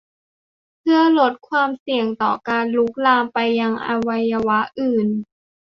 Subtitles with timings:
[0.79, 5.07] เพื่อลดความเสี่ยงต่อการลุกลามไปยังอวัยวะอื่น